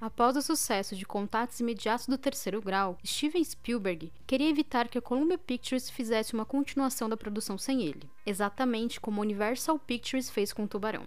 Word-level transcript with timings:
Após 0.00 0.34
o 0.34 0.40
sucesso 0.40 0.96
de 0.96 1.04
Contatos 1.04 1.60
Imediatos 1.60 2.06
do 2.06 2.16
Terceiro 2.16 2.62
Grau, 2.62 2.96
Steven 3.04 3.44
Spielberg 3.44 4.10
queria 4.26 4.48
evitar 4.48 4.88
que 4.88 4.96
a 4.96 5.02
Columbia 5.02 5.36
Pictures 5.36 5.90
fizesse 5.90 6.32
uma 6.32 6.46
continuação 6.46 7.06
da 7.06 7.18
produção 7.18 7.58
sem 7.58 7.82
ele, 7.82 8.08
exatamente 8.24 8.98
como 8.98 9.20
Universal 9.20 9.78
Pictures 9.78 10.30
fez 10.30 10.54
com 10.54 10.66
Tubarão. 10.66 11.04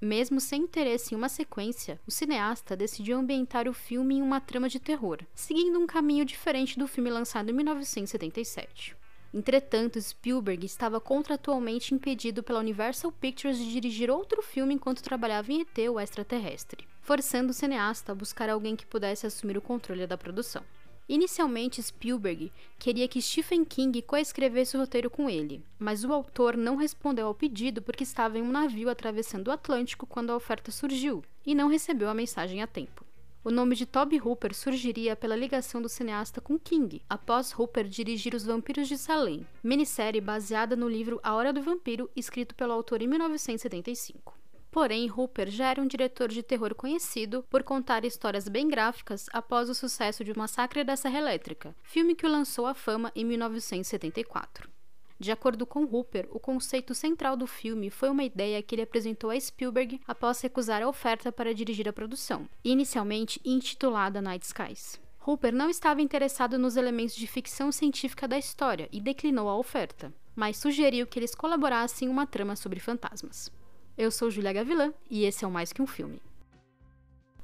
Mesmo 0.00 0.40
sem 0.40 0.62
interesse 0.62 1.14
em 1.14 1.16
uma 1.16 1.28
sequência, 1.28 2.00
o 2.08 2.10
cineasta 2.10 2.76
decidiu 2.76 3.18
ambientar 3.18 3.68
o 3.68 3.72
filme 3.72 4.16
em 4.16 4.22
uma 4.22 4.40
trama 4.40 4.68
de 4.68 4.80
terror, 4.80 5.20
seguindo 5.32 5.78
um 5.78 5.86
caminho 5.86 6.24
diferente 6.24 6.76
do 6.76 6.88
filme 6.88 7.10
lançado 7.10 7.50
em 7.50 7.52
1977. 7.52 8.96
Entretanto, 9.32 10.02
Spielberg 10.02 10.66
estava 10.66 11.00
contratualmente 11.00 11.94
impedido 11.94 12.42
pela 12.42 12.58
Universal 12.58 13.12
Pictures 13.12 13.58
de 13.58 13.70
dirigir 13.70 14.10
outro 14.10 14.42
filme 14.42 14.74
enquanto 14.74 15.04
trabalhava 15.04 15.52
em 15.52 15.60
ET, 15.60 15.78
o 15.88 16.00
extraterrestre 16.00 16.84
forçando 17.04 17.50
o 17.50 17.54
cineasta 17.54 18.12
a 18.12 18.14
buscar 18.14 18.48
alguém 18.48 18.74
que 18.74 18.86
pudesse 18.86 19.26
assumir 19.26 19.56
o 19.56 19.62
controle 19.62 20.06
da 20.06 20.16
produção. 20.16 20.64
Inicialmente, 21.06 21.82
Spielberg 21.82 22.50
queria 22.78 23.06
que 23.06 23.20
Stephen 23.20 23.62
King 23.62 24.00
coescrevesse 24.00 24.74
o 24.74 24.80
roteiro 24.80 25.10
com 25.10 25.28
ele, 25.28 25.62
mas 25.78 26.02
o 26.02 26.12
autor 26.12 26.56
não 26.56 26.76
respondeu 26.76 27.26
ao 27.26 27.34
pedido 27.34 27.82
porque 27.82 28.04
estava 28.04 28.38
em 28.38 28.42
um 28.42 28.50
navio 28.50 28.88
atravessando 28.88 29.48
o 29.48 29.52
Atlântico 29.52 30.06
quando 30.06 30.30
a 30.30 30.36
oferta 30.36 30.72
surgiu 30.72 31.22
e 31.44 31.54
não 31.54 31.68
recebeu 31.68 32.08
a 32.08 32.14
mensagem 32.14 32.62
a 32.62 32.66
tempo. 32.66 33.04
O 33.44 33.50
nome 33.50 33.76
de 33.76 33.84
Toby 33.84 34.18
Hooper 34.18 34.54
surgiria 34.54 35.14
pela 35.14 35.36
ligação 35.36 35.82
do 35.82 35.90
cineasta 35.90 36.40
com 36.40 36.58
King, 36.58 37.02
após 37.06 37.52
Hooper 37.52 37.86
dirigir 37.86 38.34
Os 38.34 38.46
Vampiros 38.46 38.88
de 38.88 38.96
Salem, 38.96 39.46
minissérie 39.62 40.22
baseada 40.22 40.74
no 40.74 40.88
livro 40.88 41.20
A 41.22 41.34
Hora 41.34 41.52
do 41.52 41.60
Vampiro, 41.60 42.10
escrito 42.16 42.54
pelo 42.54 42.72
autor 42.72 43.02
em 43.02 43.06
1975. 43.06 44.43
Porém, 44.74 45.08
Hooper 45.08 45.48
já 45.52 45.70
era 45.70 45.80
um 45.80 45.86
diretor 45.86 46.26
de 46.26 46.42
terror 46.42 46.74
conhecido 46.74 47.44
por 47.48 47.62
contar 47.62 48.04
histórias 48.04 48.48
bem 48.48 48.66
gráficas 48.66 49.26
após 49.32 49.70
o 49.70 49.74
sucesso 49.74 50.24
de 50.24 50.32
O 50.32 50.36
Massacre 50.36 50.82
da 50.82 50.96
Serra 50.96 51.20
Elétrica, 51.20 51.76
filme 51.84 52.12
que 52.12 52.26
o 52.26 52.28
lançou 52.28 52.66
à 52.66 52.74
fama 52.74 53.12
em 53.14 53.24
1974. 53.24 54.68
De 55.16 55.30
acordo 55.30 55.64
com 55.64 55.84
Hooper, 55.84 56.26
o 56.28 56.40
conceito 56.40 56.92
central 56.92 57.36
do 57.36 57.46
filme 57.46 57.88
foi 57.88 58.08
uma 58.08 58.24
ideia 58.24 58.60
que 58.64 58.74
ele 58.74 58.82
apresentou 58.82 59.30
a 59.30 59.38
Spielberg 59.38 60.00
após 60.08 60.40
recusar 60.40 60.82
a 60.82 60.88
oferta 60.88 61.30
para 61.30 61.54
dirigir 61.54 61.88
a 61.88 61.92
produção, 61.92 62.48
inicialmente 62.64 63.40
intitulada 63.44 64.20
Night 64.20 64.44
Skies. 64.44 65.00
Hooper 65.24 65.54
não 65.54 65.70
estava 65.70 66.02
interessado 66.02 66.58
nos 66.58 66.76
elementos 66.76 67.14
de 67.14 67.28
ficção 67.28 67.70
científica 67.70 68.26
da 68.26 68.36
história 68.36 68.88
e 68.90 69.00
declinou 69.00 69.48
a 69.48 69.56
oferta, 69.56 70.12
mas 70.34 70.56
sugeriu 70.56 71.06
que 71.06 71.16
eles 71.16 71.32
colaborassem 71.32 72.08
em 72.08 72.10
uma 72.10 72.26
trama 72.26 72.56
sobre 72.56 72.80
fantasmas. 72.80 73.52
Eu 73.96 74.10
sou 74.10 74.28
Julia 74.28 74.52
Gavilã 74.52 74.92
e 75.08 75.24
esse 75.24 75.44
é 75.44 75.48
o 75.48 75.50
Mais 75.50 75.72
Que 75.72 75.80
Um 75.80 75.86
Filme. 75.86 76.20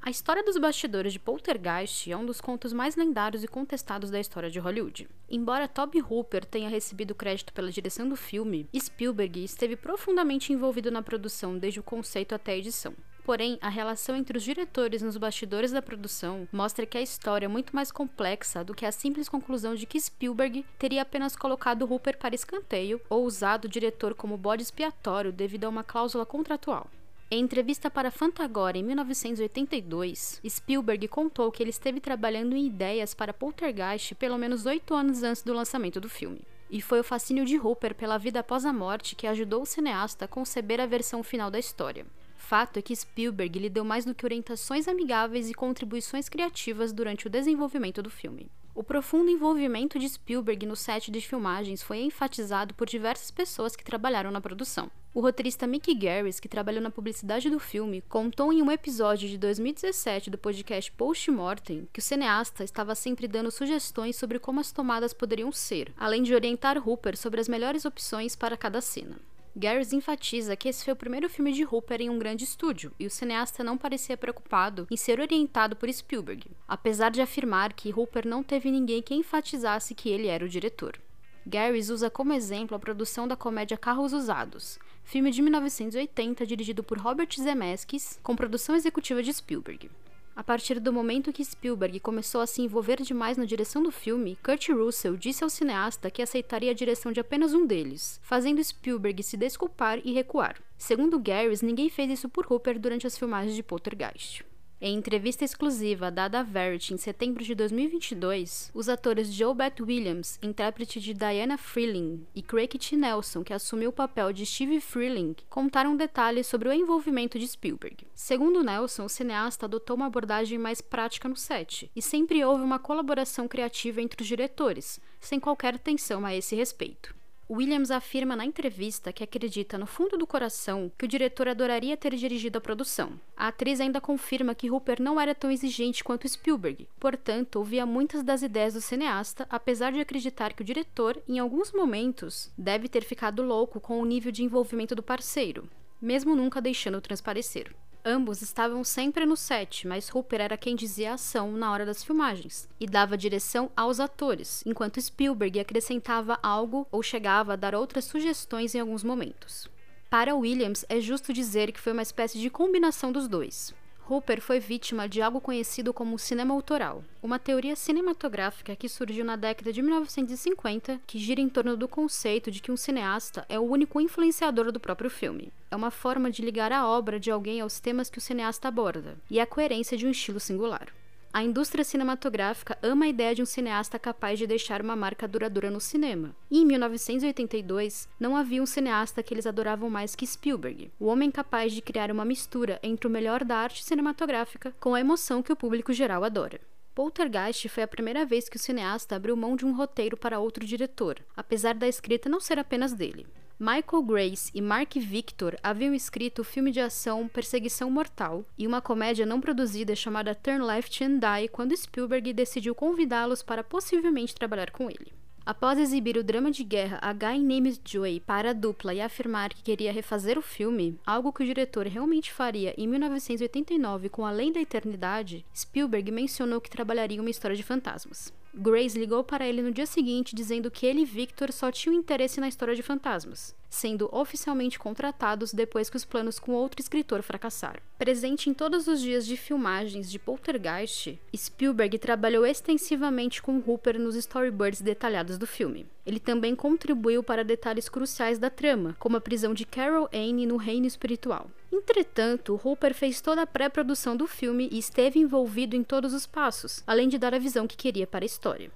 A 0.01 0.09
história 0.09 0.43
dos 0.43 0.57
bastidores 0.57 1.13
de 1.13 1.19
Poltergeist 1.19 2.11
é 2.11 2.17
um 2.17 2.25
dos 2.25 2.41
contos 2.41 2.73
mais 2.73 2.97
lendários 2.97 3.41
e 3.41 3.47
contestados 3.47 4.11
da 4.11 4.19
história 4.19 4.49
de 4.49 4.59
Hollywood. 4.59 5.07
Embora 5.29 5.67
Toby 5.67 6.01
Hooper 6.01 6.43
tenha 6.43 6.67
recebido 6.67 7.15
crédito 7.15 7.53
pela 7.53 7.71
direção 7.71 8.09
do 8.09 8.17
filme, 8.17 8.67
Spielberg 8.77 9.45
esteve 9.45 9.77
profundamente 9.77 10.51
envolvido 10.51 10.91
na 10.91 11.01
produção 11.01 11.57
desde 11.57 11.79
o 11.79 11.83
conceito 11.83 12.35
até 12.35 12.51
a 12.51 12.57
edição. 12.57 12.93
Porém, 13.23 13.57
a 13.61 13.69
relação 13.69 14.15
entre 14.15 14.37
os 14.37 14.43
diretores 14.43 15.01
nos 15.01 15.15
bastidores 15.15 15.71
da 15.71 15.81
produção 15.81 16.47
mostra 16.51 16.85
que 16.85 16.97
a 16.97 17.01
história 17.01 17.45
é 17.45 17.47
muito 17.47 17.75
mais 17.75 17.91
complexa 17.91 18.63
do 18.63 18.73
que 18.73 18.85
a 18.85 18.91
simples 18.91 19.29
conclusão 19.29 19.75
de 19.75 19.85
que 19.85 19.99
Spielberg 19.99 20.65
teria 20.79 21.03
apenas 21.03 21.35
colocado 21.35 21.85
Hooper 21.85 22.17
para 22.17 22.33
escanteio 22.33 22.99
ou 23.09 23.23
usado 23.23 23.65
o 23.65 23.69
diretor 23.69 24.15
como 24.15 24.37
bode 24.37 24.63
expiatório 24.63 25.31
devido 25.31 25.65
a 25.65 25.69
uma 25.69 25.83
cláusula 25.83 26.25
contratual. 26.25 26.89
Em 27.33 27.39
entrevista 27.39 27.89
para 27.89 28.11
Fantagoria 28.11 28.81
em 28.81 28.83
1982, 28.83 30.41
Spielberg 30.45 31.07
contou 31.07 31.49
que 31.49 31.63
ele 31.63 31.69
esteve 31.69 32.01
trabalhando 32.01 32.57
em 32.57 32.67
ideias 32.67 33.13
para 33.13 33.33
Poltergeist 33.33 34.15
pelo 34.15 34.37
menos 34.37 34.65
oito 34.65 34.93
anos 34.93 35.23
antes 35.23 35.41
do 35.41 35.53
lançamento 35.53 36.01
do 36.01 36.09
filme. 36.09 36.41
E 36.69 36.81
foi 36.81 36.99
o 36.99 37.03
fascínio 37.05 37.45
de 37.45 37.57
Hooper 37.57 37.95
pela 37.95 38.17
vida 38.17 38.41
após 38.41 38.65
a 38.65 38.73
morte 38.73 39.15
que 39.15 39.27
ajudou 39.27 39.61
o 39.61 39.65
cineasta 39.65 40.25
a 40.25 40.27
conceber 40.27 40.81
a 40.81 40.85
versão 40.85 41.23
final 41.23 41.49
da 41.49 41.59
história. 41.59 42.05
Fato 42.41 42.77
é 42.77 42.81
que 42.81 42.93
Spielberg 42.93 43.59
lhe 43.59 43.69
deu 43.69 43.85
mais 43.85 44.03
do 44.03 44.13
que 44.13 44.25
orientações 44.25 44.87
amigáveis 44.87 45.49
e 45.49 45.53
contribuições 45.53 46.27
criativas 46.27 46.91
durante 46.91 47.27
o 47.27 47.29
desenvolvimento 47.29 48.01
do 48.01 48.09
filme. 48.09 48.49
O 48.73 48.83
profundo 48.83 49.29
envolvimento 49.29 49.99
de 49.99 50.09
Spielberg 50.09 50.65
no 50.65 50.75
set 50.75 51.11
de 51.11 51.21
filmagens 51.21 51.83
foi 51.83 52.01
enfatizado 52.01 52.73
por 52.73 52.87
diversas 52.87 53.31
pessoas 53.31 53.75
que 53.75 53.85
trabalharam 53.85 54.31
na 54.31 54.41
produção. 54.41 54.91
O 55.13 55.21
roteirista 55.21 55.67
Mickey 55.67 55.93
Garris, 55.93 56.39
que 56.39 56.49
trabalhou 56.49 56.81
na 56.81 56.89
publicidade 56.89 57.49
do 57.49 57.59
filme, 57.59 58.01
contou 58.09 58.51
em 58.51 58.61
um 58.61 58.71
episódio 58.71 59.29
de 59.29 59.37
2017 59.37 60.29
do 60.29 60.37
podcast 60.37 60.91
Post 60.93 61.29
Mortem 61.31 61.87
que 61.93 61.99
o 61.99 62.03
cineasta 62.03 62.63
estava 62.63 62.95
sempre 62.95 63.27
dando 63.27 63.51
sugestões 63.51 64.15
sobre 64.15 64.39
como 64.39 64.59
as 64.59 64.71
tomadas 64.71 65.13
poderiam 65.13 65.51
ser, 65.51 65.93
além 65.97 66.23
de 66.23 66.33
orientar 66.33 66.77
Hooper 66.77 67.15
sobre 67.15 67.39
as 67.39 67.47
melhores 67.47 67.85
opções 67.85 68.35
para 68.35 68.57
cada 68.57 68.81
cena. 68.81 69.17
Garris 69.55 69.91
enfatiza 69.91 70.55
que 70.55 70.69
esse 70.69 70.85
foi 70.85 70.93
o 70.93 70.95
primeiro 70.95 71.27
filme 71.27 71.51
de 71.51 71.65
Hooper 71.65 72.01
em 72.01 72.09
um 72.09 72.17
grande 72.17 72.45
estúdio, 72.45 72.93
e 72.97 73.05
o 73.05 73.09
cineasta 73.09 73.63
não 73.63 73.77
parecia 73.77 74.15
preocupado 74.15 74.87
em 74.89 74.95
ser 74.95 75.19
orientado 75.19 75.75
por 75.75 75.91
Spielberg, 75.91 76.49
apesar 76.67 77.11
de 77.11 77.21
afirmar 77.21 77.73
que 77.73 77.93
Hooper 77.93 78.25
não 78.25 78.43
teve 78.43 78.71
ninguém 78.71 79.01
que 79.01 79.13
enfatizasse 79.13 79.93
que 79.93 80.09
ele 80.09 80.27
era 80.27 80.45
o 80.45 80.49
diretor. 80.49 80.97
Garris 81.45 81.89
usa 81.89 82.09
como 82.09 82.33
exemplo 82.33 82.77
a 82.77 82.79
produção 82.79 83.27
da 83.27 83.35
comédia 83.35 83.75
Carros 83.75 84.13
Usados, 84.13 84.79
filme 85.03 85.31
de 85.31 85.41
1980 85.41 86.45
dirigido 86.45 86.83
por 86.83 86.97
Robert 86.97 87.29
Zemeckis, 87.35 88.19
com 88.23 88.35
produção 88.35 88.75
executiva 88.75 89.21
de 89.21 89.33
Spielberg. 89.33 89.89
A 90.33 90.43
partir 90.43 90.79
do 90.79 90.93
momento 90.93 91.33
que 91.33 91.43
Spielberg 91.43 91.99
começou 91.99 92.41
a 92.41 92.47
se 92.47 92.61
envolver 92.61 93.01
demais 93.01 93.37
na 93.37 93.43
direção 93.43 93.83
do 93.83 93.91
filme, 93.91 94.37
Kurt 94.41 94.69
Russell 94.69 95.17
disse 95.17 95.43
ao 95.43 95.49
cineasta 95.49 96.09
que 96.09 96.21
aceitaria 96.21 96.71
a 96.71 96.75
direção 96.75 97.11
de 97.11 97.19
apenas 97.19 97.53
um 97.53 97.65
deles, 97.65 98.19
fazendo 98.23 98.63
Spielberg 98.63 99.21
se 99.23 99.35
desculpar 99.35 99.99
e 100.03 100.13
recuar. 100.13 100.55
Segundo 100.77 101.19
Garris, 101.19 101.61
ninguém 101.61 101.89
fez 101.89 102.09
isso 102.11 102.29
por 102.29 102.45
Hooper 102.49 102.79
durante 102.79 103.05
as 103.05 103.17
filmagens 103.17 103.55
de 103.55 103.61
Poltergeist. 103.61 104.43
Em 104.83 104.95
entrevista 104.95 105.45
exclusiva 105.45 106.09
dada 106.09 106.39
à 106.39 106.43
Verity 106.43 106.95
em 106.95 106.97
setembro 106.97 107.43
de 107.43 107.53
2022, 107.53 108.71
os 108.73 108.89
atores 108.89 109.31
Joe 109.31 109.53
Beth 109.53 109.75
Williams, 109.79 110.39
intérprete 110.41 110.99
de 110.99 111.13
Diana 111.13 111.55
Freeling, 111.55 112.25
e 112.33 112.41
Craig 112.41 112.79
T. 112.79 112.95
Nelson, 112.95 113.43
que 113.43 113.53
assumiu 113.53 113.91
o 113.91 113.93
papel 113.93 114.33
de 114.33 114.43
Steve 114.43 114.81
Freeling, 114.81 115.35
contaram 115.51 115.95
detalhes 115.95 116.47
sobre 116.47 116.67
o 116.67 116.73
envolvimento 116.73 117.37
de 117.37 117.47
Spielberg. 117.47 118.07
Segundo 118.15 118.63
Nelson, 118.63 119.05
o 119.05 119.09
cineasta 119.09 119.67
adotou 119.67 119.95
uma 119.95 120.07
abordagem 120.07 120.57
mais 120.57 120.81
prática 120.81 121.29
no 121.29 121.35
set, 121.35 121.91
e 121.95 122.01
sempre 122.01 122.43
houve 122.43 122.63
uma 122.63 122.79
colaboração 122.79 123.47
criativa 123.47 124.01
entre 124.01 124.23
os 124.23 124.27
diretores, 124.27 124.99
sem 125.19 125.39
qualquer 125.39 125.77
tensão 125.77 126.25
a 126.25 126.33
esse 126.35 126.55
respeito. 126.55 127.20
Williams 127.53 127.91
afirma 127.91 128.33
na 128.33 128.45
entrevista 128.45 129.11
que 129.11 129.25
acredita 129.25 129.77
no 129.77 129.85
fundo 129.85 130.17
do 130.17 130.25
coração 130.25 130.89
que 130.97 131.03
o 131.03 131.07
diretor 131.07 131.49
adoraria 131.49 131.97
ter 131.97 132.15
dirigido 132.15 132.57
a 132.57 132.61
produção. 132.61 133.19
A 133.35 133.49
atriz 133.49 133.81
ainda 133.81 133.99
confirma 133.99 134.55
que 134.55 134.71
Hooper 134.71 135.01
não 135.01 135.19
era 135.19 135.35
tão 135.35 135.51
exigente 135.51 136.01
quanto 136.01 136.29
Spielberg, 136.29 136.87
portanto, 136.97 137.57
ouvia 137.57 137.85
muitas 137.85 138.23
das 138.23 138.41
ideias 138.41 138.73
do 138.73 138.79
cineasta, 138.79 139.45
apesar 139.49 139.91
de 139.91 139.99
acreditar 139.99 140.53
que 140.53 140.61
o 140.61 140.65
diretor, 140.65 141.21
em 141.27 141.39
alguns 141.39 141.73
momentos, 141.73 142.49
deve 142.57 142.87
ter 142.87 143.03
ficado 143.03 143.43
louco 143.43 143.81
com 143.81 143.99
o 143.99 144.05
nível 144.05 144.31
de 144.31 144.43
envolvimento 144.43 144.95
do 144.95 145.03
parceiro, 145.03 145.69
mesmo 146.01 146.33
nunca 146.33 146.61
deixando 146.61 147.01
transparecer. 147.01 147.75
Ambos 148.03 148.41
estavam 148.41 148.83
sempre 148.83 149.27
no 149.27 149.37
set, 149.37 149.87
mas 149.87 150.09
Hooper 150.09 150.41
era 150.41 150.57
quem 150.57 150.75
dizia 150.75 151.11
a 151.11 151.13
ação 151.13 151.51
na 151.51 151.71
hora 151.71 151.85
das 151.85 152.03
filmagens 152.03 152.67
e 152.79 152.87
dava 152.87 153.15
direção 153.15 153.69
aos 153.77 153.99
atores, 153.99 154.63
enquanto 154.65 154.99
Spielberg 154.99 155.59
acrescentava 155.59 156.39
algo 156.41 156.87
ou 156.91 157.03
chegava 157.03 157.53
a 157.53 157.55
dar 157.55 157.75
outras 157.75 158.05
sugestões 158.05 158.73
em 158.73 158.79
alguns 158.79 159.03
momentos. 159.03 159.69
Para 160.09 160.35
Williams, 160.35 160.83
é 160.89 160.99
justo 160.99 161.31
dizer 161.31 161.71
que 161.71 161.79
foi 161.79 161.93
uma 161.93 162.01
espécie 162.01 162.39
de 162.39 162.49
combinação 162.49 163.11
dos 163.11 163.27
dois. 163.27 163.71
Hooper 164.11 164.41
foi 164.41 164.59
vítima 164.59 165.07
de 165.07 165.21
algo 165.21 165.39
conhecido 165.39 165.93
como 165.93 166.19
cinema 166.19 166.53
autoral, 166.53 167.01
uma 167.23 167.39
teoria 167.39 167.77
cinematográfica 167.77 168.75
que 168.75 168.89
surgiu 168.89 169.23
na 169.23 169.37
década 169.37 169.71
de 169.71 169.81
1950 169.81 170.99
que 171.07 171.17
gira 171.17 171.39
em 171.39 171.47
torno 171.47 171.77
do 171.77 171.87
conceito 171.87 172.51
de 172.51 172.61
que 172.61 172.73
um 172.73 172.75
cineasta 172.75 173.45
é 173.47 173.57
o 173.57 173.63
único 173.63 174.01
influenciador 174.01 174.69
do 174.69 174.81
próprio 174.81 175.09
filme. 175.09 175.53
É 175.71 175.77
uma 175.77 175.91
forma 175.91 176.29
de 176.29 176.41
ligar 176.41 176.73
a 176.73 176.85
obra 176.85 177.17
de 177.17 177.31
alguém 177.31 177.61
aos 177.61 177.79
temas 177.79 178.09
que 178.09 178.17
o 178.17 178.21
cineasta 178.21 178.67
aborda, 178.67 179.15
e 179.29 179.39
a 179.39 179.47
coerência 179.47 179.97
de 179.97 180.05
um 180.05 180.11
estilo 180.11 180.41
singular. 180.41 180.89
A 181.33 181.41
indústria 181.41 181.85
cinematográfica 181.85 182.77
ama 182.83 183.05
a 183.05 183.07
ideia 183.07 183.33
de 183.33 183.41
um 183.41 183.45
cineasta 183.45 183.97
capaz 183.97 184.37
de 184.37 184.45
deixar 184.45 184.81
uma 184.81 184.97
marca 184.97 185.25
duradoura 185.25 185.71
no 185.71 185.79
cinema. 185.79 186.35
E 186.49 186.59
em 186.59 186.65
1982, 186.65 188.09
não 188.19 188.35
havia 188.35 188.61
um 188.61 188.65
cineasta 188.65 189.23
que 189.23 189.33
eles 189.33 189.47
adoravam 189.47 189.89
mais 189.89 190.13
que 190.13 190.27
Spielberg, 190.27 190.91
o 190.99 191.05
homem 191.05 191.31
capaz 191.31 191.71
de 191.71 191.81
criar 191.81 192.11
uma 192.11 192.25
mistura 192.25 192.81
entre 192.83 193.07
o 193.07 193.09
melhor 193.09 193.45
da 193.45 193.55
arte 193.55 193.81
cinematográfica 193.81 194.75
com 194.77 194.93
a 194.93 194.99
emoção 194.99 195.41
que 195.41 195.53
o 195.53 195.55
público 195.55 195.93
geral 195.93 196.25
adora. 196.25 196.59
Poltergeist 196.93 197.69
foi 197.69 197.83
a 197.83 197.87
primeira 197.87 198.25
vez 198.25 198.49
que 198.49 198.57
o 198.57 198.59
cineasta 198.59 199.15
abriu 199.15 199.37
mão 199.37 199.55
de 199.55 199.65
um 199.65 199.73
roteiro 199.73 200.17
para 200.17 200.39
outro 200.39 200.65
diretor, 200.65 201.21
apesar 201.37 201.75
da 201.75 201.87
escrita 201.87 202.27
não 202.27 202.41
ser 202.41 202.59
apenas 202.59 202.91
dele. 202.91 203.25
Michael 203.63 204.01
Grace 204.01 204.49
e 204.55 204.59
Mark 204.59 204.95
Victor 204.95 205.55
haviam 205.61 205.93
escrito 205.93 206.39
o 206.39 206.43
filme 206.43 206.71
de 206.71 206.79
ação 206.79 207.27
Perseguição 207.27 207.91
Mortal 207.91 208.43
e 208.57 208.65
uma 208.65 208.81
comédia 208.81 209.23
não 209.23 209.39
produzida 209.39 209.95
chamada 209.95 210.33
Turn 210.33 210.65
Left 210.65 211.03
and 211.03 211.19
Die 211.19 211.47
quando 211.49 211.77
Spielberg 211.77 212.33
decidiu 212.33 212.73
convidá-los 212.73 213.43
para 213.43 213.63
possivelmente 213.63 214.33
trabalhar 214.33 214.71
com 214.71 214.89
ele. 214.89 215.13
Após 215.45 215.77
exibir 215.77 216.17
o 216.17 216.23
drama 216.23 216.49
de 216.49 216.63
guerra 216.63 216.97
A 217.03 217.13
Guy 217.13 217.37
Named 217.37 217.81
Joey 217.85 218.19
para 218.19 218.49
a 218.49 218.53
dupla 218.53 218.95
e 218.95 219.01
afirmar 219.01 219.53
que 219.53 219.61
queria 219.61 219.93
refazer 219.93 220.39
o 220.39 220.41
filme, 220.41 220.99
algo 221.05 221.31
que 221.31 221.43
o 221.43 221.45
diretor 221.45 221.85
realmente 221.85 222.33
faria 222.33 222.73
em 222.75 222.87
1989 222.87 224.09
com 224.09 224.25
Além 224.25 224.51
da 224.51 224.59
Eternidade, 224.59 225.45
Spielberg 225.55 226.11
mencionou 226.11 226.59
que 226.59 226.69
trabalharia 226.69 227.21
uma 227.21 227.29
história 227.29 227.55
de 227.55 227.61
fantasmas. 227.61 228.33
Grace 228.53 228.97
ligou 228.97 229.23
para 229.23 229.47
ele 229.47 229.61
no 229.61 229.71
dia 229.71 229.85
seguinte 229.85 230.35
dizendo 230.35 230.69
que 230.69 230.85
ele 230.85 231.01
e 231.01 231.05
Victor 231.05 231.51
só 231.51 231.71
tinham 231.71 231.95
interesse 231.95 232.39
na 232.39 232.47
história 232.47 232.75
de 232.75 232.83
fantasmas 232.83 233.55
sendo 233.71 234.09
oficialmente 234.11 234.77
contratados 234.77 235.53
depois 235.53 235.89
que 235.89 235.95
os 235.95 236.03
planos 236.03 236.37
com 236.37 236.51
outro 236.51 236.81
escritor 236.81 237.23
fracassaram. 237.23 237.79
Presente 237.97 238.49
em 238.49 238.53
todos 238.53 238.85
os 238.85 238.99
dias 238.99 239.25
de 239.25 239.37
filmagens 239.37 240.11
de 240.11 240.19
Poltergeist, 240.19 241.17
Spielberg 241.35 241.97
trabalhou 241.97 242.45
extensivamente 242.45 243.41
com 243.41 243.63
Hooper 243.65 243.97
nos 243.97 244.15
storyboards 244.15 244.81
detalhados 244.81 245.37
do 245.37 245.47
filme. 245.47 245.87
Ele 246.05 246.19
também 246.19 246.53
contribuiu 246.53 247.23
para 247.23 247.45
detalhes 247.45 247.87
cruciais 247.87 248.37
da 248.37 248.49
trama, 248.49 248.95
como 248.99 249.15
a 249.15 249.21
prisão 249.21 249.53
de 249.53 249.63
Carol 249.63 250.09
Anne 250.13 250.45
no 250.45 250.57
reino 250.57 250.85
espiritual. 250.85 251.49
Entretanto, 251.71 252.59
Hooper 252.63 252.93
fez 252.93 253.21
toda 253.21 253.43
a 253.43 253.47
pré-produção 253.47 254.17
do 254.17 254.27
filme 254.27 254.67
e 254.71 254.77
esteve 254.77 255.19
envolvido 255.19 255.75
em 255.75 255.83
todos 255.83 256.13
os 256.13 256.25
passos, 256.25 256.83
além 256.85 257.07
de 257.07 257.17
dar 257.17 257.33
a 257.33 257.39
visão 257.39 257.65
que 257.65 257.77
queria 257.77 258.05
para 258.05 258.25
a 258.25 258.27
história. 258.27 258.69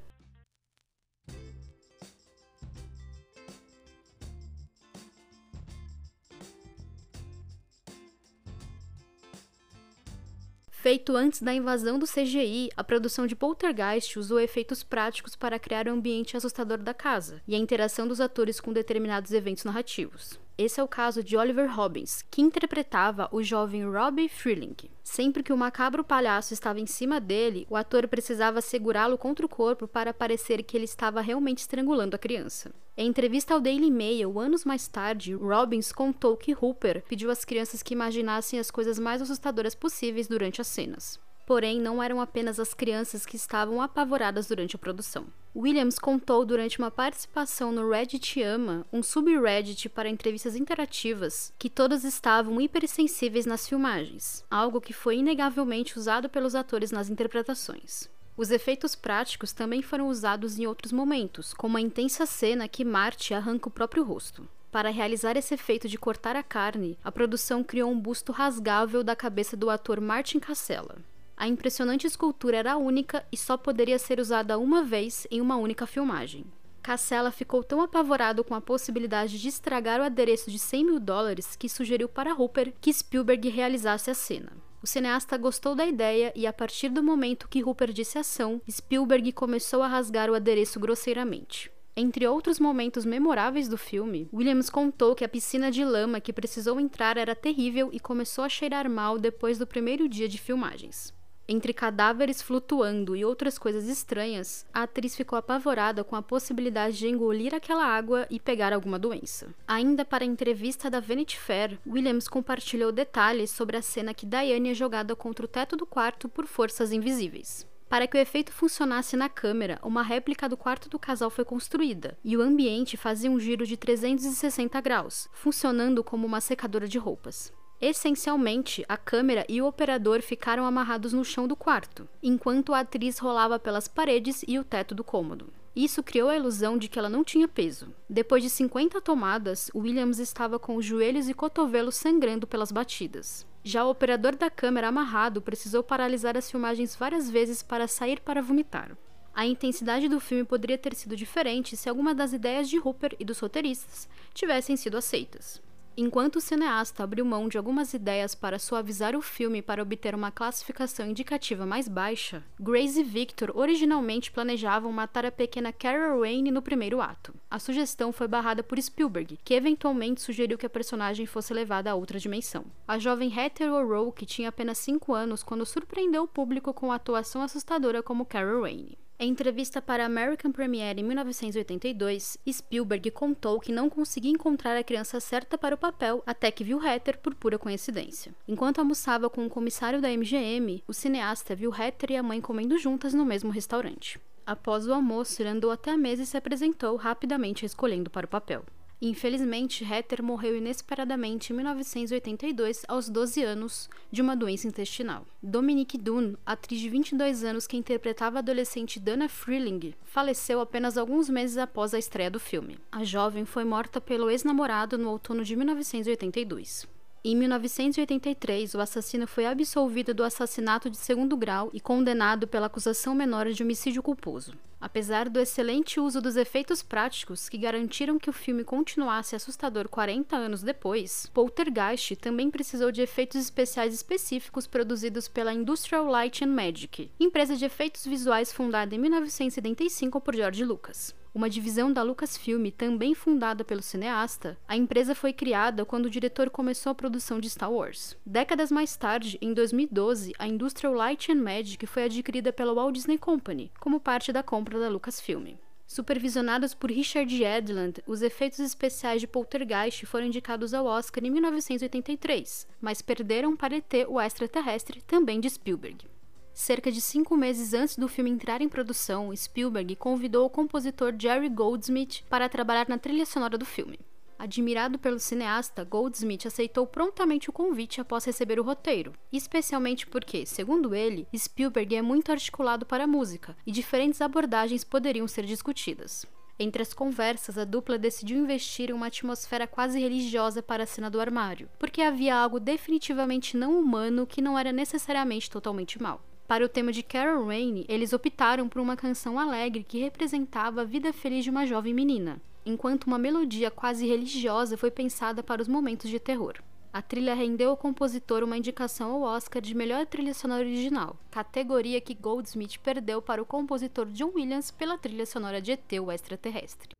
Feito 10.69 11.15
antes 11.15 11.41
da 11.41 11.51
invasão 11.51 11.97
do 11.97 12.05
CGI, 12.05 12.69
a 12.77 12.83
produção 12.83 13.25
de 13.25 13.35
Poltergeist 13.35 14.19
usou 14.19 14.39
efeitos 14.39 14.83
práticos 14.83 15.35
para 15.35 15.57
criar 15.57 15.87
o 15.87 15.91
ambiente 15.91 16.37
assustador 16.37 16.77
da 16.77 16.93
casa 16.93 17.41
e 17.47 17.55
a 17.55 17.57
interação 17.57 18.07
dos 18.07 18.21
atores 18.21 18.59
com 18.59 18.71
determinados 18.71 19.31
eventos 19.31 19.63
narrativos. 19.63 20.44
Esse 20.57 20.79
é 20.79 20.83
o 20.83 20.87
caso 20.87 21.21
de 21.21 21.35
Oliver 21.35 21.69
Robbins, 21.69 22.23
que 22.31 22.41
interpretava 22.41 23.27
o 23.29 23.43
jovem 23.43 23.83
Robbie 23.83 24.29
Freeling. 24.29 24.75
Sempre 25.03 25.43
que 25.43 25.51
o 25.51 25.57
macabro 25.57 26.01
palhaço 26.01 26.53
estava 26.53 26.79
em 26.79 26.85
cima 26.85 27.19
dele, 27.19 27.67
o 27.69 27.75
ator 27.75 28.07
precisava 28.07 28.61
segurá-lo 28.61 29.17
contra 29.17 29.45
o 29.45 29.49
corpo 29.49 29.85
para 29.85 30.13
parecer 30.13 30.63
que 30.63 30.77
ele 30.77 30.85
estava 30.85 31.19
realmente 31.19 31.57
estrangulando 31.57 32.15
a 32.15 32.19
criança. 32.19 32.71
Em 32.95 33.07
entrevista 33.09 33.53
ao 33.53 33.59
Daily 33.59 33.91
Mail, 33.91 34.39
anos 34.39 34.63
mais 34.63 34.87
tarde, 34.87 35.33
Robbins 35.33 35.91
contou 35.91 36.37
que 36.37 36.55
Hooper 36.55 37.03
pediu 37.05 37.29
às 37.29 37.43
crianças 37.43 37.83
que 37.83 37.93
imaginassem 37.93 38.57
as 38.57 38.71
coisas 38.71 38.97
mais 38.97 39.21
assustadoras 39.21 39.75
possíveis 39.75 40.29
durante 40.29 40.61
as 40.61 40.67
cenas. 40.67 41.19
Porém, 41.45 41.81
não 41.81 42.01
eram 42.01 42.21
apenas 42.21 42.61
as 42.61 42.73
crianças 42.73 43.25
que 43.25 43.35
estavam 43.35 43.81
apavoradas 43.81 44.47
durante 44.47 44.77
a 44.77 44.79
produção. 44.79 45.25
Williams 45.55 45.97
contou 45.97 46.43
durante 46.43 46.79
uma 46.79 46.91
participação 46.91 47.71
no 47.71 47.89
Reddit 47.89 48.41
Ama, 48.43 48.85
um 48.91 49.01
subreddit 49.01 49.87
para 49.87 50.09
entrevistas 50.09 50.53
interativas, 50.53 51.53
que 51.57 51.69
todos 51.69 52.03
estavam 52.03 52.59
hipersensíveis 52.59 53.45
nas 53.45 53.65
filmagens, 53.65 54.43
algo 54.51 54.81
que 54.81 54.91
foi 54.91 55.15
inegavelmente 55.15 55.97
usado 55.97 56.27
pelos 56.27 56.55
atores 56.55 56.91
nas 56.91 57.09
interpretações. 57.09 58.09
Os 58.35 58.51
efeitos 58.51 58.95
práticos 58.95 59.53
também 59.53 59.81
foram 59.81 60.09
usados 60.09 60.59
em 60.59 60.67
outros 60.67 60.91
momentos, 60.91 61.53
como 61.53 61.77
a 61.77 61.81
intensa 61.81 62.25
cena 62.25 62.67
que 62.67 62.83
Marty 62.83 63.33
arranca 63.33 63.69
o 63.69 63.71
próprio 63.71 64.03
rosto. 64.03 64.45
Para 64.69 64.89
realizar 64.89 65.37
esse 65.37 65.53
efeito 65.53 65.87
de 65.87 65.97
cortar 65.97 66.35
a 66.35 66.43
carne, 66.43 66.99
a 67.01 67.09
produção 67.09 67.63
criou 67.63 67.89
um 67.89 67.97
busto 67.97 68.33
rasgável 68.33 69.01
da 69.05 69.15
cabeça 69.15 69.55
do 69.55 69.69
ator 69.69 70.01
Martin 70.01 70.37
Casella. 70.37 70.97
A 71.37 71.47
impressionante 71.47 72.07
escultura 72.07 72.57
era 72.57 72.77
única 72.77 73.25
e 73.31 73.37
só 73.37 73.57
poderia 73.57 73.99
ser 73.99 74.19
usada 74.19 74.57
uma 74.57 74.83
vez 74.83 75.27
em 75.29 75.41
uma 75.41 75.57
única 75.57 75.85
filmagem. 75.85 76.45
Cassella 76.81 77.31
ficou 77.31 77.63
tão 77.63 77.81
apavorado 77.81 78.43
com 78.43 78.53
a 78.53 78.61
possibilidade 78.61 79.39
de 79.39 79.47
estragar 79.47 79.99
o 79.99 80.03
adereço 80.03 80.51
de 80.51 80.59
100 80.59 80.85
mil 80.85 80.99
dólares 80.99 81.55
que 81.55 81.67
sugeriu 81.67 82.07
para 82.07 82.33
Hooper 82.33 82.73
que 82.79 82.93
Spielberg 82.93 83.49
realizasse 83.49 84.11
a 84.11 84.13
cena. 84.13 84.51
O 84.83 84.87
cineasta 84.87 85.35
gostou 85.35 85.73
da 85.73 85.85
ideia 85.85 86.31
e, 86.35 86.45
a 86.45 86.53
partir 86.53 86.89
do 86.89 87.01
momento 87.01 87.49
que 87.49 87.63
Hooper 87.63 87.91
disse 87.91 88.19
ação, 88.19 88.61
Spielberg 88.69 89.31
começou 89.31 89.81
a 89.81 89.87
rasgar 89.87 90.29
o 90.29 90.35
adereço 90.35 90.79
grosseiramente. 90.79 91.71
Entre 91.97 92.27
outros 92.27 92.59
momentos 92.59 93.03
memoráveis 93.03 93.67
do 93.67 93.77
filme, 93.77 94.29
Williams 94.31 94.69
contou 94.69 95.15
que 95.15 95.25
a 95.25 95.29
piscina 95.29 95.71
de 95.71 95.83
lama 95.83 96.21
que 96.21 96.31
precisou 96.31 96.79
entrar 96.79 97.17
era 97.17 97.33
terrível 97.33 97.89
e 97.91 97.99
começou 97.99 98.43
a 98.43 98.49
cheirar 98.49 98.89
mal 98.89 99.17
depois 99.17 99.57
do 99.57 99.65
primeiro 99.65 100.07
dia 100.07 100.29
de 100.29 100.37
filmagens. 100.37 101.11
Entre 101.47 101.73
cadáveres 101.73 102.41
flutuando 102.41 103.15
e 103.15 103.23
outras 103.23 103.59
coisas 103.59 103.87
estranhas, 103.87 104.65
a 104.73 104.83
atriz 104.83 105.15
ficou 105.15 105.37
apavorada 105.37 106.03
com 106.03 106.15
a 106.15 106.21
possibilidade 106.21 106.97
de 106.97 107.07
engolir 107.07 107.53
aquela 107.53 107.85
água 107.85 108.25
e 108.31 108.39
pegar 108.39 108.73
alguma 108.73 108.97
doença. 108.97 109.53
Ainda 109.67 110.03
para 110.03 110.23
a 110.23 110.27
entrevista 110.27 110.89
da 110.89 110.99
Vanity 110.99 111.37
Fair, 111.37 111.77
Williams 111.85 112.27
compartilhou 112.27 112.91
detalhes 112.91 113.51
sobre 113.51 113.77
a 113.77 113.81
cena 113.83 114.11
que 114.11 114.25
Diane 114.25 114.71
é 114.71 114.73
jogada 114.73 115.15
contra 115.15 115.45
o 115.45 115.47
teto 115.47 115.75
do 115.77 115.85
quarto 115.85 116.27
por 116.27 116.47
forças 116.47 116.91
invisíveis. 116.91 117.67
Para 117.87 118.07
que 118.07 118.17
o 118.17 118.19
efeito 118.19 118.51
funcionasse 118.51 119.15
na 119.15 119.29
câmera, 119.29 119.79
uma 119.83 120.01
réplica 120.01 120.49
do 120.49 120.57
quarto 120.57 120.89
do 120.89 120.97
casal 120.97 121.29
foi 121.29 121.45
construída, 121.45 122.17
e 122.23 122.35
o 122.35 122.41
ambiente 122.41 122.97
fazia 122.97 123.29
um 123.29 123.39
giro 123.39 123.67
de 123.67 123.77
360 123.77 124.81
graus, 124.81 125.29
funcionando 125.31 126.03
como 126.03 126.25
uma 126.25 126.41
secadora 126.41 126.87
de 126.87 126.97
roupas. 126.97 127.53
Essencialmente, 127.81 128.85
a 128.87 128.95
câmera 128.95 129.45
e 129.49 129.61
o 129.61 129.67
operador 129.67 130.21
ficaram 130.21 130.65
amarrados 130.65 131.11
no 131.11 131.25
chão 131.25 131.47
do 131.47 131.55
quarto, 131.55 132.07
enquanto 132.23 132.73
a 132.73 132.79
atriz 132.79 133.17
rolava 133.17 133.59
pelas 133.59 133.87
paredes 133.87 134.43
e 134.47 134.57
o 134.57 134.63
teto 134.63 134.95
do 134.95 135.03
cômodo. 135.03 135.51
Isso 135.75 136.01
criou 136.01 136.29
a 136.29 136.37
ilusão 136.37 136.77
de 136.77 136.87
que 136.87 136.97
ela 136.97 137.09
não 137.09 137.21
tinha 137.21 137.49
peso. 137.49 137.93
Depois 138.09 138.41
de 138.41 138.49
50 138.49 139.01
tomadas, 139.01 139.69
Williams 139.75 140.19
estava 140.19 140.57
com 140.57 140.77
os 140.77 140.85
joelhos 140.85 141.27
e 141.27 141.33
cotovelos 141.33 141.95
sangrando 141.95 142.47
pelas 142.47 142.71
batidas. 142.71 143.45
Já 143.61 143.83
o 143.83 143.89
operador 143.89 144.37
da 144.37 144.49
câmera 144.49 144.87
amarrado 144.87 145.41
precisou 145.41 145.83
paralisar 145.83 146.37
as 146.37 146.49
filmagens 146.49 146.95
várias 146.95 147.29
vezes 147.29 147.61
para 147.61 147.89
sair 147.89 148.21
para 148.21 148.41
vomitar. 148.41 148.95
A 149.33 149.45
intensidade 149.45 150.07
do 150.07 150.21
filme 150.21 150.45
poderia 150.45 150.77
ter 150.77 150.95
sido 150.95 151.13
diferente 151.13 151.75
se 151.75 151.89
alguma 151.89 152.15
das 152.15 152.31
ideias 152.31 152.69
de 152.69 152.79
Hooper 152.79 153.13
e 153.19 153.25
dos 153.25 153.39
roteiristas 153.39 154.07
tivessem 154.33 154.77
sido 154.77 154.95
aceitas. 154.95 155.61
Enquanto 155.97 156.35
o 156.35 156.41
cineasta 156.41 157.05
abriu 157.05 157.23
mão 157.23 157.47
de 157.47 157.57
algumas 157.57 157.93
ideias 157.93 158.35
para 158.35 158.59
suavizar 158.59 159.15
o 159.15 159.21
filme 159.21 159.61
para 159.61 159.81
obter 159.81 160.13
uma 160.13 160.29
classificação 160.29 161.07
indicativa 161.07 161.65
mais 161.65 161.87
baixa, 161.87 162.43
Grace 162.59 162.99
e 162.99 163.03
Victor 163.03 163.53
originalmente 163.55 164.29
planejavam 164.29 164.91
matar 164.91 165.25
a 165.25 165.31
pequena 165.31 165.71
Carol 165.71 166.19
Wayne 166.19 166.51
no 166.51 166.61
primeiro 166.61 166.99
ato. 166.99 167.33
A 167.49 167.59
sugestão 167.59 168.11
foi 168.11 168.27
barrada 168.27 168.61
por 168.61 168.81
Spielberg, 168.81 169.39
que 169.41 169.53
eventualmente 169.53 170.21
sugeriu 170.21 170.57
que 170.57 170.65
a 170.65 170.69
personagem 170.69 171.25
fosse 171.25 171.53
levada 171.53 171.89
a 171.89 171.95
outra 171.95 172.19
dimensão. 172.19 172.65
A 172.85 172.99
jovem 172.99 173.33
Heather 173.33 173.71
O'Rourke 173.71 174.25
tinha 174.25 174.49
apenas 174.49 174.77
5 174.79 175.13
anos 175.13 175.43
quando 175.43 175.65
surpreendeu 175.65 176.23
o 176.23 176.27
público 176.27 176.73
com 176.73 176.91
a 176.91 176.95
atuação 176.95 177.41
assustadora 177.41 178.03
como 178.03 178.25
Carol 178.25 178.63
Wayne. 178.63 178.97
Em 179.17 179.29
entrevista 179.29 179.81
para 179.81 180.03
a 180.03 180.07
American 180.07 180.51
Premiere 180.51 180.99
em 180.99 181.03
1982, 181.03 182.37
Spielberg 182.51 183.09
contou 183.11 183.61
que 183.61 183.71
não 183.71 183.89
conseguia 183.89 184.29
encontrar 184.29 184.75
a 184.75 184.83
criança 184.83 185.21
certa 185.21 185.57
para 185.57 185.73
o 185.73 185.77
papel 185.77 186.21
até 186.27 186.51
que 186.51 186.65
viu 186.65 186.85
Hatter 186.85 187.17
por 187.19 187.33
pura 187.33 187.57
coincidência. 187.57 188.35
Enquanto 188.45 188.79
almoçava 188.79 189.29
com 189.29 189.41
o 189.41 189.45
um 189.45 189.49
comissário 189.49 190.01
da 190.01 190.09
MGM, 190.09 190.83
o 190.85 190.93
cineasta 190.93 191.55
viu 191.55 191.73
Hatter 191.73 192.11
e 192.11 192.17
a 192.17 192.23
mãe 192.23 192.41
comendo 192.41 192.77
juntas 192.77 193.13
no 193.13 193.25
mesmo 193.25 193.51
restaurante. 193.51 194.19
Após 194.45 194.85
o 194.85 194.93
almoço, 194.93 195.41
ele 195.41 195.49
andou 195.49 195.71
até 195.71 195.91
a 195.91 195.97
mesa 195.97 196.23
e 196.23 196.25
se 196.25 196.35
apresentou, 196.35 196.97
rapidamente 196.97 197.65
escolhendo 197.65 198.09
para 198.09 198.25
o 198.25 198.29
papel. 198.29 198.65
Infelizmente, 199.07 199.83
Heather 199.83 200.23
morreu 200.23 200.57
inesperadamente 200.57 201.53
em 201.53 201.55
1982, 201.55 202.85
aos 202.87 203.07
12 203.07 203.43
anos, 203.43 203.87
de 204.11 204.19
uma 204.19 204.35
doença 204.35 204.67
intestinal. 204.67 205.27
Dominique 205.43 205.95
Dunne, 205.95 206.35
atriz 206.43 206.79
de 206.79 206.89
22 206.89 207.43
anos 207.43 207.67
que 207.67 207.77
interpretava 207.77 208.37
a 208.37 208.39
adolescente 208.39 208.99
Dana 208.99 209.29
Freeling, 209.29 209.93
faleceu 210.05 210.59
apenas 210.59 210.97
alguns 210.97 211.29
meses 211.29 211.59
após 211.59 211.93
a 211.93 211.99
estreia 211.99 212.31
do 212.31 212.39
filme. 212.39 212.79
A 212.91 213.03
jovem 213.03 213.45
foi 213.45 213.63
morta 213.63 214.01
pelo 214.01 214.27
ex-namorado 214.27 214.97
no 214.97 215.11
outono 215.11 215.43
de 215.43 215.55
1982. 215.55 216.87
Em 217.23 217.35
1983, 217.35 218.73
o 218.73 218.79
assassino 218.79 219.27
foi 219.27 219.45
absolvido 219.45 220.15
do 220.15 220.23
assassinato 220.23 220.89
de 220.89 220.97
segundo 220.97 221.37
grau 221.37 221.69
e 221.73 221.79
condenado 221.79 222.47
pela 222.47 222.65
acusação 222.65 223.13
menor 223.13 223.51
de 223.51 223.61
homicídio 223.61 224.01
culposo. 224.01 224.53
Apesar 224.85 225.29
do 225.29 225.39
excelente 225.39 225.99
uso 225.99 226.21
dos 226.21 226.35
efeitos 226.35 226.83
práticos 226.83 227.49
que 227.49 227.57
garantiram 227.57 228.19
que 228.19 228.29
o 228.29 228.33
filme 228.33 228.63
continuasse 228.63 229.35
assustador 229.35 229.89
40 229.89 230.35
anos 230.35 230.61
depois, 230.61 231.25
Poltergeist 231.33 232.15
também 232.17 232.51
precisou 232.51 232.91
de 232.91 233.01
efeitos 233.01 233.41
especiais 233.41 233.95
específicos 233.95 234.67
produzidos 234.67 235.27
pela 235.27 235.51
Industrial 235.51 236.05
Light 236.05 236.43
and 236.45 236.49
Magic, 236.53 237.09
empresa 237.19 237.55
de 237.55 237.65
efeitos 237.65 238.05
visuais 238.05 238.53
fundada 238.53 238.93
em 238.93 238.99
1975 238.99 240.21
por 240.21 240.35
George 240.35 240.63
Lucas. 240.63 241.15
uma 241.35 241.49
divisão 241.49 241.91
da 241.91 242.01
Lucasfilm 242.01 242.69
também 242.69 243.13
fundada 243.13 243.65
pelo 243.65 243.81
cineasta, 243.81 244.57
a 244.65 244.77
empresa 244.77 245.13
foi 245.13 245.33
criada 245.33 245.83
quando 245.83 246.05
o 246.05 246.09
diretor 246.09 246.49
começou 246.49 246.93
a 246.93 246.95
produção 246.95 247.41
de 247.41 247.49
Star 247.49 247.69
Wars. 247.69 248.15
Décadas 248.25 248.71
mais 248.71 248.95
tarde, 248.95 249.37
em 249.41 249.53
2012, 249.53 250.33
a 250.39 250.47
Industrial 250.47 250.93
Light 250.93 251.29
and 251.29 251.41
Magic 251.41 251.85
foi 251.87 252.05
adquirida 252.05 252.53
pela 252.53 252.73
Walt 252.73 252.95
Disney 252.95 253.17
Company, 253.17 253.69
como 253.81 253.99
parte 253.99 254.31
da 254.31 254.41
compra 254.41 254.74
da 254.79 254.89
Lucasfilm. 254.89 255.55
Supervisionados 255.87 256.73
por 256.73 256.89
Richard 256.89 257.43
Edlund, 257.43 258.01
os 258.07 258.21
efeitos 258.21 258.59
especiais 258.59 259.21
de 259.21 259.27
Poltergeist 259.27 260.05
foram 260.05 260.25
indicados 260.25 260.73
ao 260.73 260.85
Oscar 260.85 261.23
em 261.23 261.29
1983, 261.29 262.67
mas 262.81 263.01
perderam 263.01 263.55
para 263.55 263.77
ET 263.77 263.93
o 264.07 264.19
extraterrestre, 264.19 265.01
também 265.01 265.39
de 265.39 265.49
Spielberg. 265.49 266.07
Cerca 266.53 266.91
de 266.91 267.01
cinco 267.01 267.35
meses 267.37 267.73
antes 267.73 267.97
do 267.97 268.07
filme 268.07 268.31
entrar 268.31 268.61
em 268.61 268.69
produção, 268.69 269.35
Spielberg 269.35 269.95
convidou 269.97 270.45
o 270.45 270.49
compositor 270.49 271.13
Jerry 271.19 271.49
Goldsmith 271.49 272.23
para 272.29 272.49
trabalhar 272.49 272.87
na 272.87 272.97
trilha 272.97 273.25
sonora 273.25 273.57
do 273.57 273.65
filme. 273.65 273.99
Admirado 274.45 274.99
pelo 274.99 275.17
cineasta, 275.17 275.83
Goldsmith 275.83 276.45
aceitou 276.45 276.85
prontamente 276.85 277.49
o 277.49 277.51
convite 277.51 277.99
após 277.99 278.23
receber 278.25 278.59
o 278.59 278.63
roteiro, 278.63 279.11
especialmente 279.33 280.05
porque, 280.05 280.45
segundo 280.45 280.93
ele, 280.93 281.27
Spielberg 281.35 281.95
é 281.95 282.01
muito 282.03 282.31
articulado 282.31 282.85
para 282.85 283.05
a 283.05 283.07
música 283.07 283.57
e 283.65 283.71
diferentes 283.71 284.21
abordagens 284.21 284.83
poderiam 284.83 285.27
ser 285.27 285.47
discutidas. 285.47 286.27
Entre 286.59 286.79
as 286.79 286.93
conversas, 286.93 287.57
a 287.57 287.65
dupla 287.65 287.97
decidiu 287.97 288.37
investir 288.37 288.91
em 288.91 288.93
uma 288.93 289.07
atmosfera 289.07 289.65
quase 289.65 289.99
religiosa 289.99 290.61
para 290.61 290.83
a 290.83 290.85
cena 290.85 291.09
do 291.09 291.19
armário, 291.19 291.67
porque 291.79 292.03
havia 292.03 292.35
algo 292.35 292.59
definitivamente 292.59 293.57
não 293.57 293.79
humano 293.79 294.27
que 294.27 294.43
não 294.43 294.59
era 294.59 294.71
necessariamente 294.71 295.49
totalmente 295.49 295.99
mal. 295.99 296.21
Para 296.47 296.63
o 296.63 296.69
tema 296.69 296.91
de 296.91 297.01
Carol 297.01 297.47
Raine, 297.47 297.83
eles 297.89 298.13
optaram 298.13 298.69
por 298.69 298.79
uma 298.79 298.95
canção 298.95 299.39
alegre 299.39 299.83
que 299.83 299.97
representava 299.97 300.81
a 300.81 300.85
vida 300.85 301.11
feliz 301.11 301.43
de 301.43 301.49
uma 301.49 301.65
jovem 301.65 301.95
menina, 301.95 302.39
enquanto 302.65 303.05
uma 303.05 303.17
melodia 303.17 303.69
quase 303.69 304.07
religiosa 304.07 304.77
foi 304.77 304.89
pensada 304.89 305.43
para 305.43 305.61
os 305.61 305.67
momentos 305.67 306.09
de 306.09 306.19
terror. 306.19 306.55
A 306.91 307.01
trilha 307.01 307.35
rendeu 307.35 307.71
ao 307.71 307.77
compositor 307.77 308.41
uma 308.41 308.57
indicação 308.57 309.11
ao 309.11 309.21
Oscar 309.21 309.61
de 309.61 309.75
melhor 309.75 310.05
trilha 310.05 310.33
sonora 310.33 310.63
original, 310.63 311.17
categoria 311.29 311.99
que 311.99 312.13
Goldsmith 312.13 312.79
perdeu 312.79 313.21
para 313.21 313.41
o 313.41 313.45
compositor 313.45 314.05
John 314.07 314.31
Williams 314.33 314.71
pela 314.71 314.97
trilha 314.97 315.25
sonora 315.25 315.61
de 315.61 315.73
ET, 315.73 315.91
o 316.01 316.09
extraterrestre. 316.09 316.95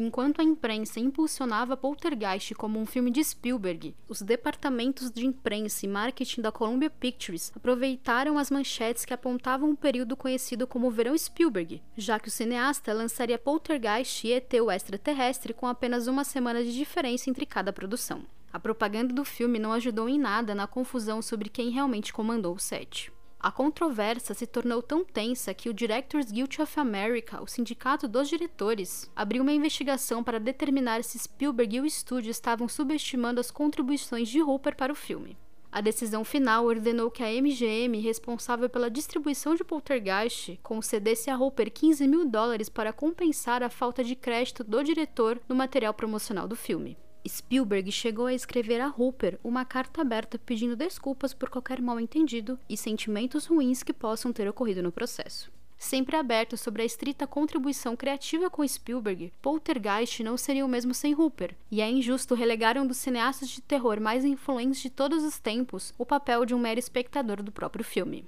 Enquanto 0.00 0.40
a 0.40 0.44
imprensa 0.44 1.00
impulsionava 1.00 1.76
Poltergeist 1.76 2.54
como 2.54 2.78
um 2.78 2.86
filme 2.86 3.10
de 3.10 3.24
Spielberg, 3.24 3.96
os 4.08 4.22
departamentos 4.22 5.10
de 5.10 5.26
imprensa 5.26 5.84
e 5.84 5.88
marketing 5.88 6.40
da 6.40 6.52
Columbia 6.52 6.88
Pictures 6.88 7.50
aproveitaram 7.52 8.38
as 8.38 8.48
manchetes 8.48 9.04
que 9.04 9.12
apontavam 9.12 9.70
um 9.70 9.74
período 9.74 10.16
conhecido 10.16 10.68
como 10.68 10.88
Verão 10.88 11.18
Spielberg, 11.18 11.82
já 11.96 12.20
que 12.20 12.28
o 12.28 12.30
cineasta 12.30 12.92
lançaria 12.92 13.40
Poltergeist 13.40 14.24
e 14.24 14.34
ET 14.34 14.54
o 14.62 14.70
Extraterrestre 14.70 15.52
com 15.52 15.66
apenas 15.66 16.06
uma 16.06 16.22
semana 16.22 16.62
de 16.62 16.72
diferença 16.72 17.28
entre 17.28 17.44
cada 17.44 17.72
produção. 17.72 18.22
A 18.52 18.60
propaganda 18.60 19.12
do 19.12 19.24
filme 19.24 19.58
não 19.58 19.72
ajudou 19.72 20.08
em 20.08 20.16
nada 20.16 20.54
na 20.54 20.68
confusão 20.68 21.20
sobre 21.20 21.48
quem 21.48 21.70
realmente 21.70 22.12
comandou 22.12 22.54
o 22.54 22.60
set. 22.60 23.10
A 23.40 23.52
controvérsia 23.52 24.34
se 24.34 24.48
tornou 24.48 24.82
tão 24.82 25.04
tensa 25.04 25.54
que 25.54 25.68
o 25.68 25.74
Directors 25.74 26.32
Guild 26.32 26.60
of 26.60 26.80
America, 26.80 27.40
o 27.40 27.46
sindicato 27.46 28.08
dos 28.08 28.28
diretores, 28.28 29.08
abriu 29.14 29.42
uma 29.42 29.52
investigação 29.52 30.24
para 30.24 30.40
determinar 30.40 31.04
se 31.04 31.16
Spielberg 31.20 31.76
e 31.76 31.80
o 31.80 31.86
estúdio 31.86 32.32
estavam 32.32 32.68
subestimando 32.68 33.38
as 33.38 33.52
contribuições 33.52 34.28
de 34.28 34.42
Hooper 34.42 34.74
para 34.74 34.92
o 34.92 34.96
filme. 34.96 35.38
A 35.70 35.80
decisão 35.80 36.24
final 36.24 36.64
ordenou 36.64 37.12
que 37.12 37.22
a 37.22 37.30
MGM, 37.30 38.00
responsável 38.00 38.68
pela 38.68 38.90
distribuição 38.90 39.54
de 39.54 39.62
Poltergeist, 39.62 40.58
concedesse 40.60 41.30
a 41.30 41.36
Hooper 41.36 41.70
15 41.70 42.08
mil 42.08 42.24
dólares 42.24 42.68
para 42.68 42.92
compensar 42.92 43.62
a 43.62 43.70
falta 43.70 44.02
de 44.02 44.16
crédito 44.16 44.64
do 44.64 44.82
diretor 44.82 45.40
no 45.48 45.54
material 45.54 45.94
promocional 45.94 46.48
do 46.48 46.56
filme. 46.56 46.96
Spielberg 47.28 47.92
chegou 47.92 48.26
a 48.26 48.34
escrever 48.34 48.80
a 48.80 48.88
Hooper 48.88 49.38
uma 49.44 49.64
carta 49.64 50.00
aberta 50.00 50.38
pedindo 50.38 50.74
desculpas 50.74 51.34
por 51.34 51.50
qualquer 51.50 51.82
mal-entendido 51.82 52.58
e 52.68 52.76
sentimentos 52.76 53.46
ruins 53.46 53.82
que 53.82 53.92
possam 53.92 54.32
ter 54.32 54.48
ocorrido 54.48 54.82
no 54.82 54.90
processo. 54.90 55.50
Sempre 55.78 56.16
aberto 56.16 56.56
sobre 56.56 56.82
a 56.82 56.84
estrita 56.84 57.24
contribuição 57.24 57.94
criativa 57.94 58.50
com 58.50 58.66
Spielberg, 58.66 59.32
Poltergeist 59.40 60.24
não 60.24 60.36
seria 60.36 60.66
o 60.66 60.68
mesmo 60.68 60.92
sem 60.92 61.14
Hooper, 61.14 61.54
e 61.70 61.80
é 61.80 61.88
injusto 61.88 62.34
relegar 62.34 62.76
um 62.76 62.86
dos 62.86 62.96
cineastas 62.96 63.48
de 63.48 63.60
terror 63.60 64.00
mais 64.00 64.24
influentes 64.24 64.80
de 64.82 64.90
todos 64.90 65.22
os 65.22 65.38
tempos 65.38 65.94
o 65.96 66.04
papel 66.04 66.44
de 66.44 66.52
um 66.52 66.58
mero 66.58 66.80
espectador 66.80 67.42
do 67.44 67.52
próprio 67.52 67.84
filme. 67.84 68.26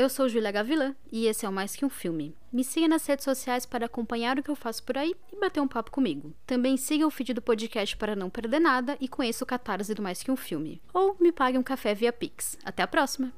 Eu 0.00 0.08
sou 0.08 0.30
Julia 0.30 0.50
Gavilã 0.50 0.96
e 1.12 1.26
esse 1.26 1.44
é 1.44 1.48
o 1.48 1.52
Mais 1.52 1.76
Que 1.76 1.84
Um 1.84 1.90
Filme. 1.90 2.34
Me 2.50 2.64
siga 2.64 2.88
nas 2.88 3.04
redes 3.04 3.22
sociais 3.22 3.66
para 3.66 3.84
acompanhar 3.84 4.38
o 4.38 4.42
que 4.42 4.50
eu 4.50 4.56
faço 4.56 4.82
por 4.82 4.96
aí 4.96 5.14
e 5.30 5.38
bater 5.38 5.60
um 5.60 5.68
papo 5.68 5.90
comigo. 5.90 6.32
Também 6.46 6.74
siga 6.78 7.06
o 7.06 7.10
feed 7.10 7.34
do 7.34 7.42
podcast 7.42 7.98
para 7.98 8.16
não 8.16 8.30
perder 8.30 8.60
nada 8.60 8.96
e 8.98 9.06
conheça 9.06 9.44
o 9.44 9.46
catarse 9.46 9.92
do 9.92 10.00
Mais 10.00 10.22
Que 10.22 10.30
Um 10.30 10.36
Filme. 10.36 10.80
Ou 10.94 11.18
me 11.20 11.30
pague 11.30 11.58
um 11.58 11.62
café 11.62 11.94
via 11.94 12.14
Pix. 12.14 12.56
Até 12.64 12.82
a 12.82 12.86
próxima! 12.86 13.30